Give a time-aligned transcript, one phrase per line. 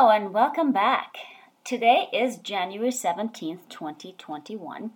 [0.00, 1.16] Hello and welcome back.
[1.64, 4.92] Today is January 17th, 2021,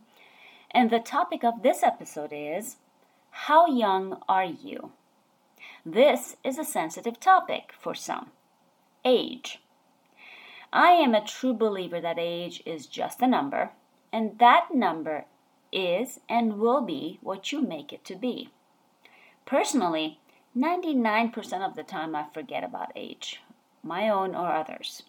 [0.71, 2.77] and the topic of this episode is
[3.31, 4.93] How young are you?
[5.85, 8.31] This is a sensitive topic for some
[9.05, 9.61] age.
[10.73, 13.73] I am a true believer that age is just a number,
[14.13, 15.25] and that number
[15.73, 18.51] is and will be what you make it to be.
[19.47, 20.21] Personally,
[20.57, 23.41] 99% of the time I forget about age
[23.83, 25.03] my own or others.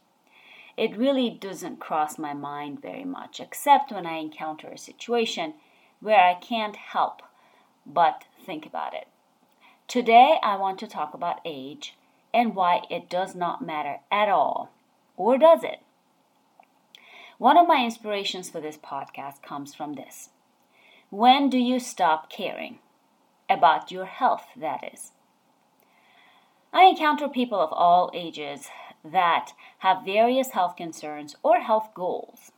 [0.75, 5.53] It really doesn't cross my mind very much, except when I encounter a situation
[5.99, 7.21] where I can't help
[7.85, 9.07] but think about it.
[9.87, 11.95] Today, I want to talk about age
[12.33, 14.71] and why it does not matter at all.
[15.15, 15.81] Or does it?
[17.37, 20.29] One of my inspirations for this podcast comes from this.
[21.09, 22.79] When do you stop caring?
[23.49, 25.11] About your health, that is.
[26.75, 28.67] I encounter people of all ages
[29.05, 32.51] that have various health concerns or health goals.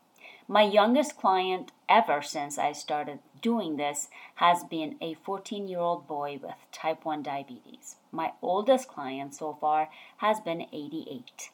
[0.48, 6.08] My youngest client ever since I started doing this has been a 14 year old
[6.08, 7.98] boy with type 1 diabetes.
[8.14, 11.50] My oldest client so far has been 88.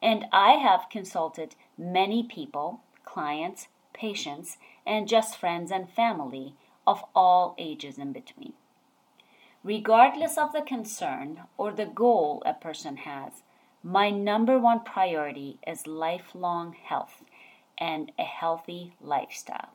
[0.00, 6.54] And I have consulted many people, clients, patients, and just friends and family
[6.86, 8.52] of all ages in between.
[9.64, 13.42] Regardless of the concern or the goal a person has,
[13.82, 17.22] my number one priority is lifelong health
[17.76, 19.70] and a healthy lifestyle.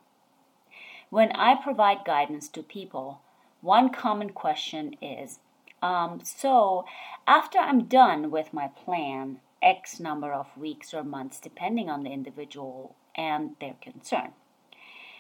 [1.10, 3.22] When I provide guidance to people,
[3.62, 5.40] one common question is
[5.82, 6.86] um, So,
[7.28, 12.10] after I'm done with my plan, X number of weeks or months, depending on the
[12.10, 14.32] individual and their concern.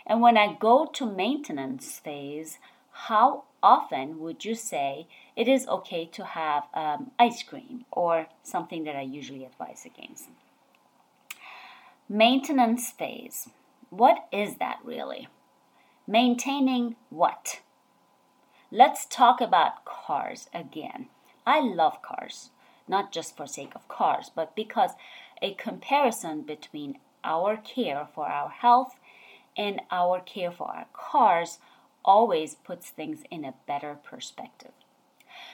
[0.05, 2.59] And when I go to maintenance phase,
[2.93, 8.83] how often would you say it is okay to have um, ice cream or something
[8.83, 10.29] that I usually advise against?
[12.07, 13.49] Maintenance phase.
[13.89, 15.27] What is that really?
[16.07, 17.61] Maintaining what?
[18.71, 21.07] Let's talk about cars again.
[21.45, 22.51] I love cars,
[22.87, 24.91] not just for sake of cars, but because
[25.41, 28.95] a comparison between our care for our health
[29.55, 31.59] and our care for our cars
[32.05, 34.71] always puts things in a better perspective.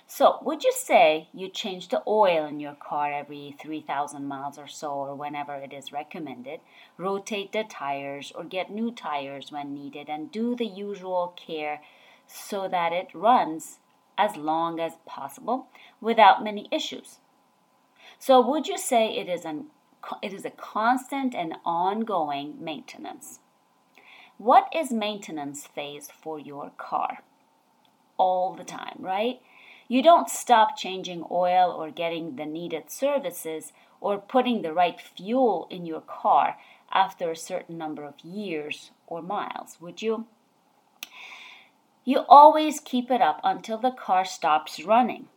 [0.08, 4.68] So, would you say you change the oil in your car every 3,000 miles or
[4.68, 6.60] so, or whenever it is recommended,
[6.98, 11.82] rotate the tires, or get new tires when needed, and do the usual care
[12.28, 13.80] so that it runs
[14.18, 15.68] as long as possible
[16.02, 17.20] without many issues?
[18.18, 19.68] So, would you say it is, an,
[20.22, 23.40] it is a constant and ongoing maintenance?
[24.40, 27.24] What is maintenance phase for your car?
[28.16, 29.42] All the time, right?
[29.90, 35.68] You don't stop changing oil or getting the needed services or putting the right fuel
[35.70, 36.56] in your car
[36.90, 40.26] after a certain number of years or miles, would you?
[42.06, 45.28] You always keep it up until the car stops running.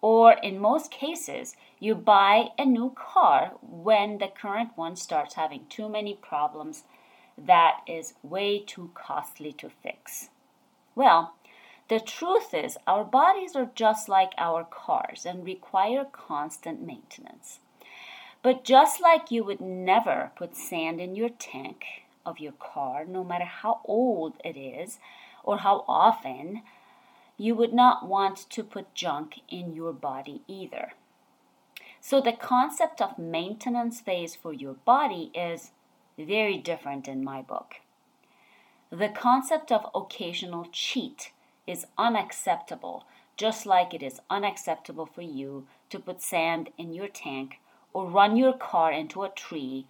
[0.00, 5.66] Or in most cases, you buy a new car when the current one starts having
[5.68, 6.82] too many problems
[7.46, 10.30] that is way too costly to fix?
[10.94, 11.34] Well,
[11.88, 17.60] the truth is, our bodies are just like our cars and require constant maintenance.
[18.42, 21.84] But just like you would never put sand in your tank
[22.26, 24.98] of your car, no matter how old it is
[25.42, 26.62] or how often,
[27.38, 30.92] you would not want to put junk in your body either.
[32.00, 35.72] So, the concept of maintenance phase for your body is
[36.18, 37.76] very different in my book.
[38.90, 41.32] The concept of occasional cheat
[41.66, 43.04] is unacceptable,
[43.36, 47.60] just like it is unacceptable for you to put sand in your tank
[47.92, 49.86] or run your car into a tree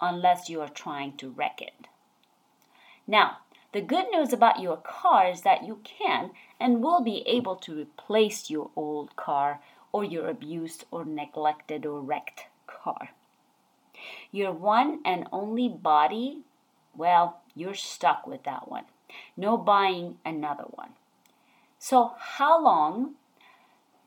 [0.00, 1.88] unless you are trying to wreck it.
[3.06, 3.38] Now,
[3.72, 7.80] the good news about your car is that you can and will be able to
[7.80, 9.60] replace your old car
[9.92, 13.10] or your abused or neglected or wrecked car.
[14.30, 16.42] Your one and only body,
[16.96, 18.84] well, you're stuck with that one.
[19.36, 20.90] No buying another one.
[21.78, 23.14] So, how long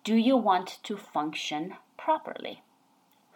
[0.03, 2.61] do you want to function properly?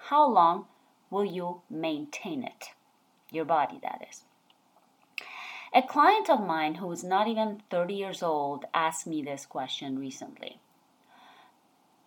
[0.10, 0.66] How long
[1.10, 2.70] will you maintain it?
[3.32, 4.24] Your body, that is.
[5.74, 10.00] A client of mine who is not even 30 years old asked me this question
[10.00, 10.60] recently.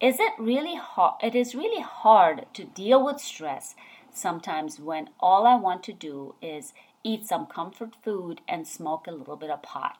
[0.01, 1.23] Is it really hard?
[1.23, 3.75] It is really hard to deal with stress
[4.15, 6.73] sometimes when all I want to do is
[7.03, 9.99] eat some comfort food and smoke a little bit of pot.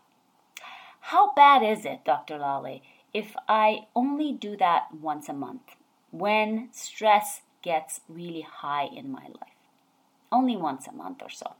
[1.01, 2.39] How bad is it, Dr.
[2.39, 2.81] Lale,
[3.13, 5.77] if I only do that once a month
[6.11, 9.57] when stress gets really high in my life.
[10.33, 11.55] Only once a month or so.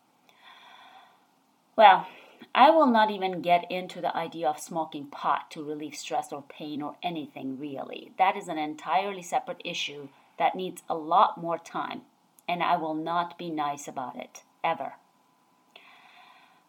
[1.77, 2.07] Well,
[2.55, 6.43] I will not even get into the idea of smoking pot to relieve stress or
[6.43, 8.13] pain or anything really.
[8.19, 10.09] That is an entirely separate issue
[10.39, 12.03] that needs a lot more time,
[12.51, 14.95] and I will not be nice about it, ever.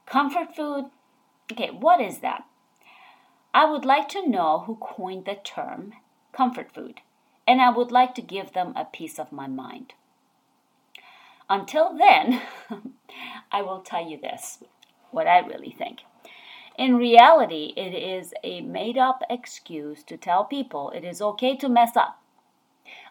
[0.05, 0.91] Comfort food?
[1.51, 2.43] Okay, what is that?
[3.51, 5.93] I would like to know who coined the term
[6.33, 7.01] comfort food,
[7.47, 9.95] and I would like to give them a piece of my mind.
[11.49, 12.43] Until then,
[13.51, 14.59] I will tell you this
[15.09, 16.01] what I really think.
[16.77, 21.67] In reality, it is a made up excuse to tell people it is okay to
[21.67, 22.20] mess up.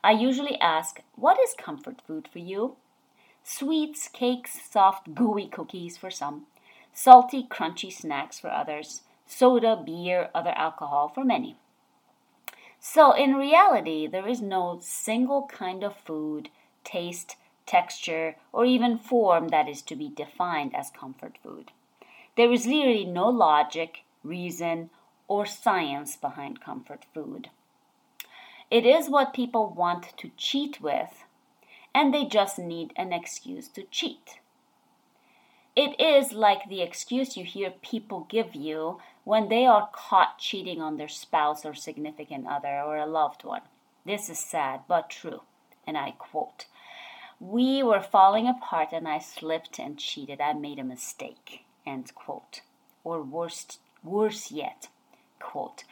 [0.02, 2.76] I usually ask, What is comfort food for you?
[3.42, 6.46] Sweets, cakes, soft, gooey cookies for some,
[6.92, 11.56] salty, crunchy snacks for others, soda, beer, other alcohol for many.
[12.78, 16.48] So, in reality, there is no single kind of food,
[16.82, 17.36] taste,
[17.66, 21.72] texture, or even form that is to be defined as comfort food.
[22.36, 24.90] There is literally no logic, reason,
[25.28, 27.50] or science behind comfort food.
[28.70, 31.24] It is what people want to cheat with,
[31.92, 34.38] and they just need an excuse to cheat.
[35.74, 40.80] It is like the excuse you hear people give you when they are caught cheating
[40.80, 43.62] on their spouse or significant other or a loved one.
[44.06, 45.40] This is sad but true,
[45.84, 46.66] and I quote
[47.40, 50.40] We were falling apart and I slipped and cheated.
[50.40, 51.64] I made a mistake.
[51.84, 52.60] End quote.
[53.02, 54.88] Or worse, worse yet,
[55.40, 55.82] quote,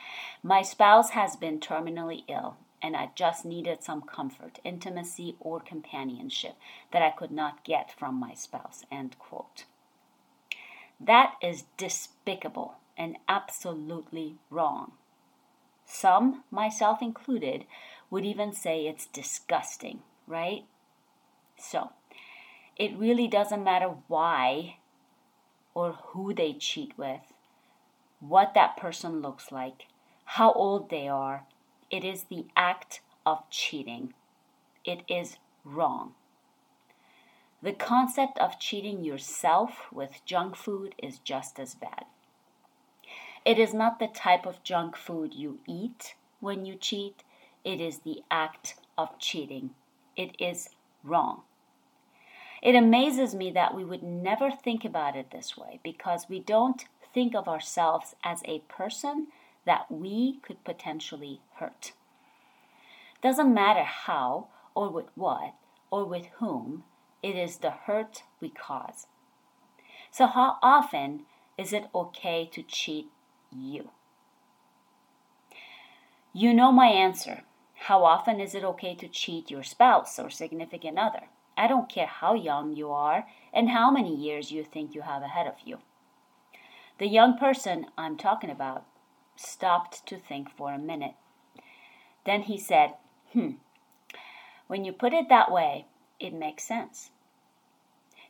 [0.44, 6.56] My spouse has been terminally ill and I just needed some comfort, intimacy, or companionship
[6.92, 8.84] that I could not get from my spouse.
[8.90, 9.64] End quote.
[11.00, 14.92] That is despicable and absolutely wrong.
[15.86, 17.64] Some, myself included,
[18.10, 20.64] would even say it's disgusting, right?
[21.56, 21.90] So,
[22.76, 24.76] it really doesn't matter why
[25.74, 27.20] or who they cheat with,
[28.20, 29.86] what that person looks like,
[30.24, 31.44] how old they are.
[31.90, 34.14] It is the act of cheating.
[34.84, 36.14] It is wrong.
[37.62, 42.04] The concept of cheating yourself with junk food is just as bad.
[43.44, 47.24] It is not the type of junk food you eat when you cheat,
[47.64, 49.70] it is the act of cheating.
[50.16, 50.70] It is
[51.02, 51.42] wrong.
[52.62, 56.84] It amazes me that we would never think about it this way because we don't
[57.12, 59.28] think of ourselves as a person
[59.68, 61.92] that we could potentially hurt.
[63.22, 65.52] Doesn't matter how or with what
[65.90, 66.84] or with whom,
[67.22, 69.08] it is the hurt we cause.
[70.10, 71.26] So, how often
[71.58, 73.08] is it okay to cheat
[73.52, 73.90] you?
[76.32, 77.42] You know my answer.
[77.74, 81.28] How often is it okay to cheat your spouse or significant other?
[81.58, 85.22] I don't care how young you are and how many years you think you have
[85.22, 85.78] ahead of you.
[86.98, 88.86] The young person I'm talking about
[89.38, 91.14] stopped to think for a minute.
[92.24, 92.94] Then he said,
[93.32, 93.52] Hmm,
[94.66, 95.86] when you put it that way,
[96.20, 97.10] it makes sense.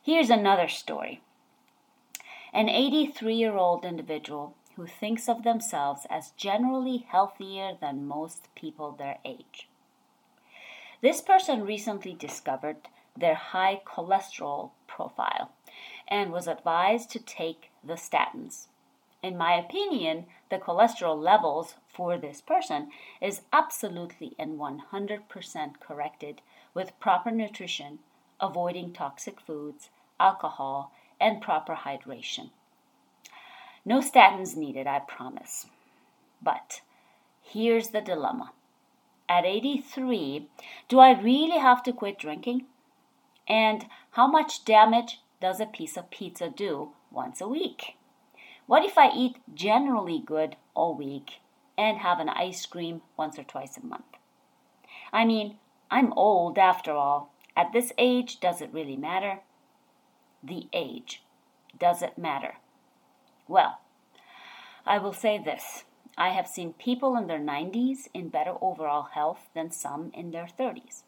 [0.02, 1.20] Here's another story.
[2.52, 8.92] An 83 year old individual who thinks of themselves as generally healthier than most people
[8.92, 9.68] their age.
[11.00, 15.50] This person recently discovered their high cholesterol profile
[16.06, 18.66] and was advised to take the statins.
[19.20, 26.40] In my opinion, the cholesterol levels for this person is absolutely and 100% corrected
[26.72, 27.98] with proper nutrition,
[28.40, 32.50] avoiding toxic foods, alcohol, and proper hydration.
[33.84, 35.66] No statins needed, I promise.
[36.40, 36.82] But
[37.42, 38.52] here's the dilemma.
[39.28, 40.48] At 83,
[40.88, 42.66] do I really have to quit drinking?
[43.48, 47.97] And how much damage does a piece of pizza do once a week?
[48.68, 51.40] What if I eat generally good all week
[51.78, 54.18] and have an ice cream once or twice a month?
[55.10, 55.56] I mean,
[55.90, 57.32] I'm old after all.
[57.56, 59.40] At this age, does it really matter?
[60.44, 61.22] The age.
[61.78, 62.56] Does it matter?
[63.48, 63.80] Well,
[64.84, 65.84] I will say this.
[66.18, 70.46] I have seen people in their 90s in better overall health than some in their
[70.46, 71.04] 30s.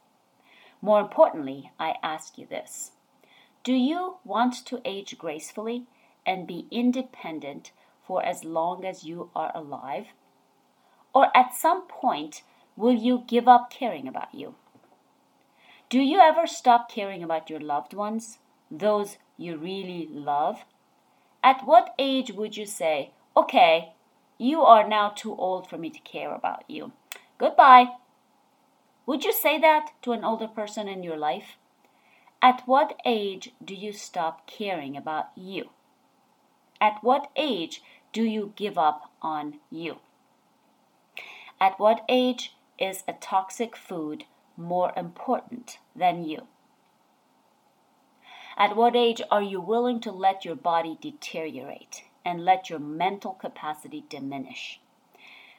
[0.80, 2.92] More importantly, I ask you this
[3.62, 5.84] Do you want to age gracefully
[6.26, 7.72] and be independent
[8.06, 10.08] for as long as you are alive?
[11.14, 12.42] Or at some point,
[12.76, 14.54] will you give up caring about you?
[15.88, 18.38] Do you ever stop caring about your loved ones,
[18.70, 20.64] those you really love?
[21.42, 23.94] At what age would you say, okay,
[24.38, 26.92] you are now too old for me to care about you?
[27.38, 27.86] Goodbye.
[29.06, 31.56] Would you say that to an older person in your life?
[32.40, 35.70] At what age do you stop caring about you?
[36.80, 37.82] At what age
[38.12, 39.98] do you give up on you?
[41.60, 44.24] At what age is a toxic food
[44.56, 46.46] more important than you?
[48.56, 53.32] At what age are you willing to let your body deteriorate and let your mental
[53.32, 54.80] capacity diminish?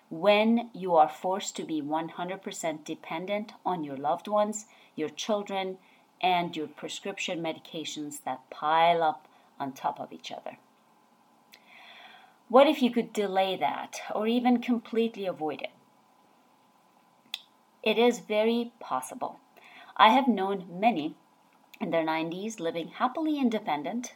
[0.09, 5.77] When you are forced to be 100% dependent on your loved ones, your children,
[6.19, 9.27] and your prescription medications that pile up
[9.59, 10.57] on top of each other.
[12.51, 15.71] What if you could delay that or even completely avoid it?
[17.81, 19.39] It is very possible.
[19.95, 21.15] I have known many
[21.79, 24.15] in their 90s living happily independent,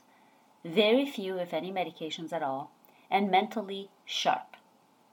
[0.66, 2.72] very few, if any, medications at all,
[3.10, 4.58] and mentally sharp.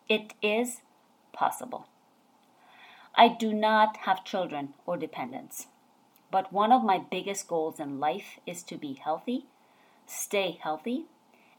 [0.09, 0.81] It is
[1.33, 1.87] possible.
[3.14, 5.69] I do not have children or dependents,
[6.33, 9.47] but one of my biggest goals in life is to be healthy,
[10.07, 11.05] stay healthy,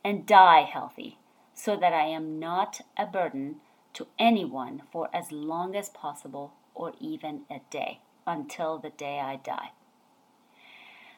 [0.04, 1.20] and die healthy
[1.54, 3.58] so that I am not a burden
[3.94, 9.36] to anyone for as long as possible or even a day until the day I
[9.38, 9.72] die.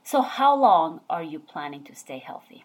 [0.04, 2.64] So, how long are you planning to stay healthy?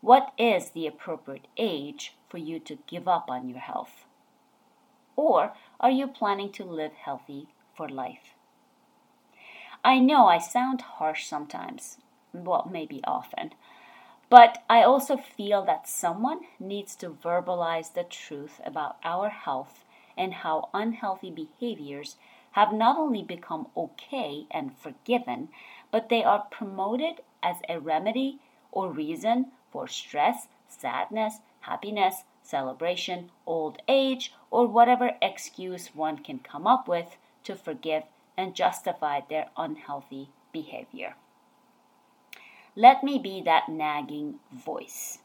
[0.00, 4.04] What is the appropriate age for you to give up on your health?
[5.16, 8.34] Or are you planning to live healthy for life?
[9.84, 11.98] I know I sound harsh sometimes,
[12.32, 13.52] well, maybe often,
[14.32, 19.84] but I also feel that someone needs to verbalize the truth about our health
[20.16, 22.16] and how unhealthy behaviors
[22.52, 25.50] have not only become okay and forgiven,
[25.90, 28.38] but they are promoted as a remedy
[28.70, 36.66] or reason for stress, sadness, happiness, celebration, old age, or whatever excuse one can come
[36.66, 38.04] up with to forgive
[38.38, 41.16] and justify their unhealthy behavior.
[42.74, 45.18] Let me be that nagging voice.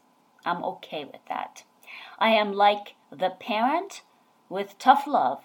[0.44, 1.64] I'm okay with that.
[2.18, 4.02] I am like the parent
[4.50, 5.44] with tough love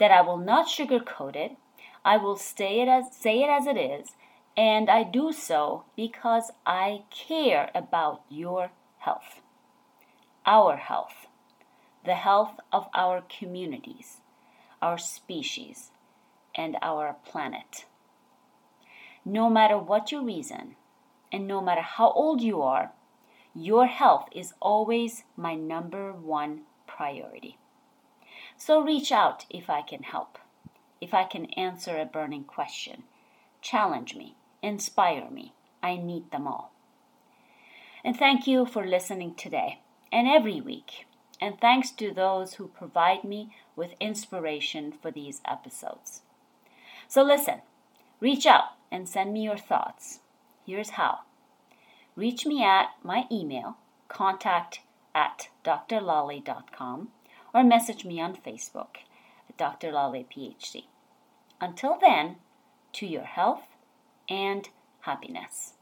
[0.00, 1.56] that I will not sugarcoat it.
[2.04, 4.16] I will say it as say it as it is,
[4.56, 9.40] and I do so because I care about your health.
[10.46, 11.28] Our health.
[12.04, 14.20] The health of our communities,
[14.82, 15.92] our species,
[16.56, 17.84] and our planet.
[19.24, 20.76] No matter what your reason,
[21.32, 22.92] and no matter how old you are,
[23.54, 27.58] your health is always my number one priority.
[28.56, 30.38] So reach out if I can help,
[31.00, 33.04] if I can answer a burning question.
[33.60, 35.52] Challenge me, inspire me.
[35.82, 36.72] I need them all.
[38.04, 39.80] And thank you for listening today
[40.12, 41.06] and every week.
[41.40, 46.22] And thanks to those who provide me with inspiration for these episodes.
[47.06, 47.60] So listen,
[48.20, 50.20] reach out and send me your thoughts.
[50.68, 51.20] Here's how.
[52.14, 54.80] Reach me at my email, contact
[55.14, 57.08] at drlolly.com
[57.54, 58.98] or message me on Facebook
[59.48, 59.90] at Dr.
[59.90, 60.84] Lolly PhD.
[61.58, 62.36] Until then,
[62.92, 63.62] to your health
[64.28, 64.68] and
[65.00, 65.72] happiness.